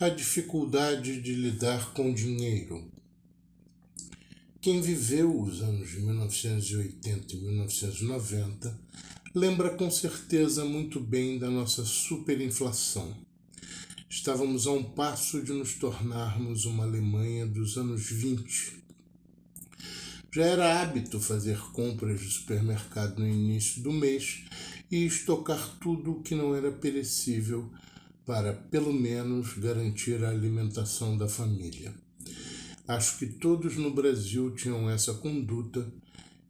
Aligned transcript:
a 0.00 0.08
dificuldade 0.08 1.20
de 1.20 1.34
lidar 1.34 1.92
com 1.92 2.10
dinheiro. 2.10 2.90
Quem 4.58 4.80
viveu 4.80 5.38
os 5.38 5.60
anos 5.60 5.90
de 5.90 6.00
1980 6.00 7.34
e 7.34 7.36
1990 7.36 8.80
lembra 9.34 9.68
com 9.68 9.90
certeza 9.90 10.64
muito 10.64 10.98
bem 10.98 11.38
da 11.38 11.50
nossa 11.50 11.84
superinflação. 11.84 13.14
Estávamos 14.08 14.66
a 14.66 14.72
um 14.72 14.82
passo 14.82 15.42
de 15.42 15.52
nos 15.52 15.74
tornarmos 15.74 16.64
uma 16.64 16.84
Alemanha 16.84 17.46
dos 17.46 17.76
anos 17.76 18.10
20. 18.10 18.82
Já 20.32 20.46
era 20.46 20.80
hábito 20.80 21.20
fazer 21.20 21.60
compras 21.72 22.20
de 22.20 22.30
supermercado 22.30 23.18
no 23.18 23.28
início 23.28 23.82
do 23.82 23.92
mês 23.92 24.44
e 24.90 25.04
estocar 25.04 25.76
tudo 25.78 26.12
o 26.12 26.22
que 26.22 26.34
não 26.34 26.56
era 26.56 26.72
perecível 26.72 27.70
para, 28.24 28.52
pelo 28.52 28.92
menos, 28.92 29.54
garantir 29.58 30.24
a 30.24 30.30
alimentação 30.30 31.16
da 31.16 31.28
família. 31.28 31.94
Acho 32.86 33.18
que 33.18 33.26
todos 33.26 33.76
no 33.76 33.92
Brasil 33.92 34.54
tinham 34.54 34.90
essa 34.90 35.14
conduta 35.14 35.92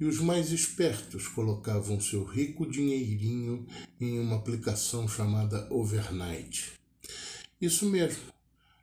e 0.00 0.06
os 0.06 0.18
mais 0.18 0.50
espertos 0.50 1.28
colocavam 1.28 2.00
seu 2.00 2.24
rico 2.24 2.64
dinheirinho 2.64 3.66
em 4.00 4.18
uma 4.18 4.36
aplicação 4.36 5.06
chamada 5.06 5.68
Overnight. 5.70 6.72
Isso 7.60 7.84
mesmo, 7.84 8.22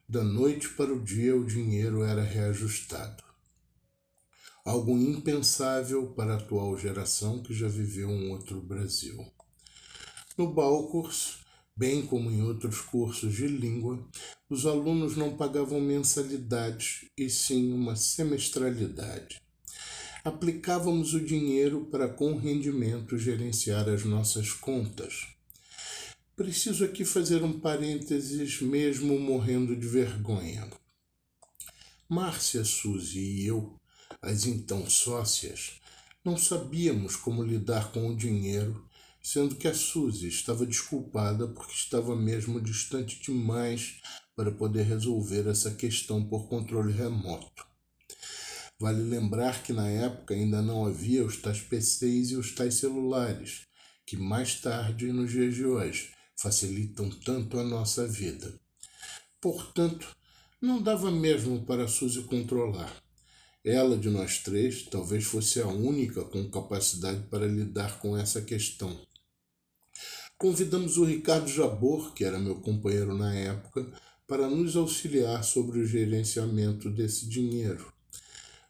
da 0.07 0.23
noite 0.23 0.69
para 0.69 0.93
o 0.93 1.03
dia 1.03 1.35
o 1.35 1.43
dinheiro 1.43 2.03
era 2.03 2.21
reajustado. 2.21 3.23
Algo 4.63 4.95
impensável 4.95 6.13
para 6.13 6.33
a 6.33 6.37
atual 6.37 6.77
geração 6.77 7.41
que 7.41 7.53
já 7.53 7.67
viveu 7.67 8.07
um 8.09 8.29
outro 8.29 8.61
Brasil. 8.61 9.25
No 10.37 10.53
Balcurs, 10.53 11.36
bem 11.77 12.05
como 12.05 12.31
em 12.31 12.41
outros 12.41 12.81
cursos 12.81 13.35
de 13.35 13.47
língua, 13.47 14.03
os 14.49 14.65
alunos 14.65 15.15
não 15.15 15.37
pagavam 15.37 15.79
mensalidades 15.79 17.05
e 17.15 17.29
sim 17.29 17.71
uma 17.71 17.95
semestralidade. 17.95 19.39
Aplicávamos 20.23 21.13
o 21.13 21.23
dinheiro 21.23 21.85
para 21.85 22.09
com 22.09 22.35
rendimento 22.35 23.17
gerenciar 23.17 23.87
as 23.87 24.03
nossas 24.03 24.51
contas. 24.51 25.27
Preciso 26.35 26.83
aqui 26.83 27.05
fazer 27.05 27.43
um 27.43 27.59
parênteses, 27.59 28.59
mesmo 28.61 29.17
morrendo 29.19 29.75
de 29.75 29.87
vergonha. 29.87 30.67
Márcia, 32.09 32.63
Suzy 32.65 33.19
e 33.19 33.47
eu, 33.47 33.79
as 34.21 34.45
então 34.45 34.89
sócias, 34.89 35.79
não 36.25 36.37
sabíamos 36.37 37.15
como 37.15 37.43
lidar 37.43 37.91
com 37.91 38.09
o 38.09 38.15
dinheiro 38.15 38.86
sendo 39.27 39.57
que 39.57 39.67
a 39.67 39.73
Suzy 39.73 40.29
estava 40.29 40.65
desculpada 40.65 41.49
porque 41.49 41.73
estava 41.73 42.15
mesmo 42.15 42.61
distante 42.61 43.21
demais 43.21 43.99
para 44.37 44.53
poder 44.53 44.83
resolver 44.83 45.49
essa 45.49 45.71
questão 45.71 46.23
por 46.23 46.47
controle 46.47 46.93
remoto. 46.93 47.67
Vale 48.79 49.01
lembrar 49.01 49.63
que 49.63 49.73
na 49.73 49.89
época 49.89 50.33
ainda 50.33 50.61
não 50.61 50.85
havia 50.85 51.25
os 51.25 51.35
tais 51.35 51.59
PCs 51.59 52.31
e 52.31 52.35
os 52.37 52.55
tais 52.55 52.75
celulares, 52.75 53.63
que 54.05 54.15
mais 54.15 54.61
tarde, 54.61 55.11
nos 55.11 55.29
dias 55.29 55.53
de 55.53 55.65
hoje, 55.65 56.13
facilitam 56.37 57.09
tanto 57.09 57.59
a 57.59 57.65
nossa 57.65 58.07
vida. 58.07 58.57
Portanto, 59.41 60.15
não 60.61 60.81
dava 60.81 61.11
mesmo 61.11 61.65
para 61.65 61.83
a 61.83 61.87
Suzy 61.89 62.23
controlar. 62.23 62.95
Ela, 63.61 63.97
de 63.97 64.09
nós 64.09 64.37
três, 64.37 64.83
talvez 64.83 65.25
fosse 65.25 65.59
a 65.59 65.67
única 65.67 66.23
com 66.23 66.49
capacidade 66.49 67.27
para 67.27 67.45
lidar 67.45 67.99
com 67.99 68.17
essa 68.17 68.41
questão. 68.41 69.05
Convidamos 70.39 70.97
o 70.97 71.03
Ricardo 71.03 71.47
Jabor, 71.47 72.13
que 72.13 72.23
era 72.23 72.37
meu 72.37 72.57
companheiro 72.57 73.17
na 73.17 73.33
época, 73.33 73.91
para 74.27 74.47
nos 74.47 74.75
auxiliar 74.75 75.43
sobre 75.43 75.79
o 75.79 75.85
gerenciamento 75.85 76.91
desse 76.91 77.27
dinheiro. 77.27 77.91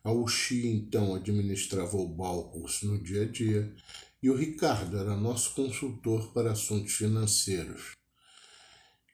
A 0.01 0.09
Uxi 0.09 0.65
então 0.65 1.13
administrava 1.13 1.97
o 1.97 2.07
Balcos 2.07 2.83
no 2.83 2.97
dia 2.97 3.23
a 3.23 3.25
dia 3.25 3.75
e 4.23 4.29
o 4.29 4.35
Ricardo 4.37 4.97
era 4.97 5.13
nosso 5.17 5.53
consultor 5.55 6.31
para 6.31 6.53
assuntos 6.53 6.93
financeiros. 6.93 7.91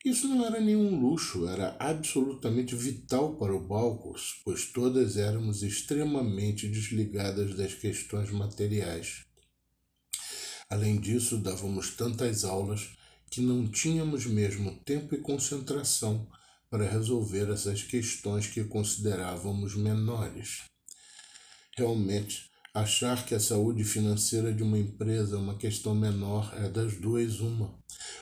Isso 0.06 0.28
não 0.28 0.46
era 0.46 0.62
nenhum 0.62 1.00
luxo, 1.00 1.48
era 1.48 1.76
absolutamente 1.80 2.76
vital 2.76 3.36
para 3.38 3.56
o 3.56 3.68
Balcos, 3.68 4.42
pois 4.46 4.66
todas 4.66 5.18
éramos 5.18 5.64
extremamente 5.64 6.68
desligadas 6.68 7.56
das 7.56 7.74
questões 7.74 8.30
materiais. 8.30 9.26
Além 10.74 11.00
disso, 11.00 11.38
dávamos 11.38 11.92
tantas 11.92 12.44
aulas 12.44 12.90
que 13.30 13.40
não 13.42 13.68
tínhamos 13.68 14.26
mesmo 14.26 14.76
tempo 14.84 15.14
e 15.14 15.20
concentração 15.20 16.28
para 16.68 16.90
resolver 16.90 17.48
essas 17.52 17.84
questões 17.84 18.48
que 18.48 18.64
considerávamos 18.64 19.76
menores. 19.76 20.64
Realmente, 21.78 22.50
achar 22.74 23.24
que 23.24 23.36
a 23.36 23.40
saúde 23.40 23.84
financeira 23.84 24.52
de 24.52 24.64
uma 24.64 24.80
empresa 24.80 25.36
é 25.36 25.40
uma 25.40 25.60
questão 25.60 25.94
menor 25.94 26.52
é 26.58 26.68
das 26.68 26.96
duas 26.96 27.40
uma, 27.40 27.78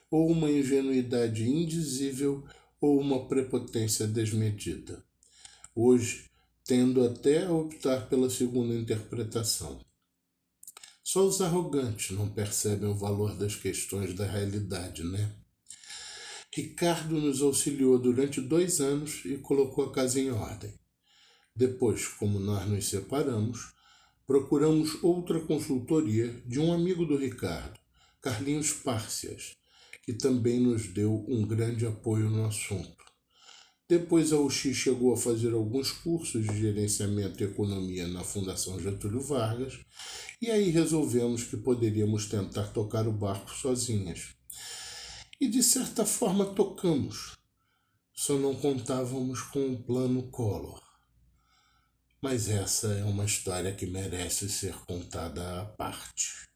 ou 0.10 0.30
uma 0.30 0.52
ingenuidade 0.52 1.48
indizível 1.48 2.44
ou 2.82 3.00
uma 3.00 3.30
prepotência 3.30 4.06
desmedida. 4.06 5.02
Hoje, 5.74 6.26
tendo 6.66 7.02
até 7.06 7.46
a 7.46 7.54
optar 7.54 8.10
pela 8.10 8.30
segunda 8.30 8.74
interpretação. 8.74 9.80
Só 11.12 11.26
os 11.26 11.42
arrogantes 11.42 12.16
não 12.18 12.30
percebem 12.30 12.88
o 12.88 12.96
valor 12.96 13.36
das 13.36 13.54
questões 13.54 14.14
da 14.14 14.26
realidade, 14.26 15.04
né? 15.04 15.36
Ricardo 16.56 17.20
nos 17.20 17.42
auxiliou 17.42 18.00
durante 18.00 18.40
dois 18.40 18.80
anos 18.80 19.26
e 19.26 19.38
colocou 19.38 19.84
a 19.84 19.92
casa 19.92 20.22
em 20.22 20.32
ordem. 20.32 20.74
Depois, 21.54 22.08
como 22.08 22.40
nós 22.40 22.66
nos 22.66 22.88
separamos, 22.88 23.74
procuramos 24.26 25.04
outra 25.04 25.42
consultoria 25.42 26.32
de 26.46 26.62
um 26.62 26.72
amigo 26.72 27.06
do 27.06 27.18
Ricardo, 27.18 27.78
Carlinhos 28.22 28.72
Párcias, 28.72 29.58
que 30.06 30.14
também 30.14 30.62
nos 30.62 30.88
deu 30.88 31.26
um 31.28 31.46
grande 31.46 31.86
apoio 31.86 32.30
no 32.30 32.46
assunto. 32.46 33.11
Depois 33.92 34.32
a 34.32 34.40
UX 34.40 34.56
chegou 34.74 35.14
a 35.14 35.18
fazer 35.18 35.52
alguns 35.52 35.92
cursos 35.92 36.48
de 36.48 36.62
gerenciamento 36.62 37.44
e 37.44 37.46
economia 37.46 38.08
na 38.08 38.24
Fundação 38.24 38.80
Getúlio 38.80 39.20
Vargas 39.20 39.80
e 40.42 40.50
aí 40.50 40.70
resolvemos 40.70 41.44
que 41.44 41.58
poderíamos 41.58 42.28
tentar 42.28 42.68
tocar 42.68 43.06
o 43.06 43.12
barco 43.12 43.52
sozinhas. 43.54 44.30
E 45.42 45.50
de 45.50 45.62
certa 45.62 46.06
forma 46.06 46.46
tocamos, 46.46 47.36
só 48.14 48.38
não 48.38 48.56
contávamos 48.56 49.42
com 49.42 49.60
um 49.60 49.84
plano 49.84 50.24
Collor. 50.32 50.82
Mas 52.22 52.48
essa 52.48 52.94
é 52.94 53.04
uma 53.04 53.26
história 53.26 53.76
que 53.76 53.86
merece 53.86 54.48
ser 54.48 54.74
contada 54.86 55.64
à 55.64 55.66
parte. 55.66 56.48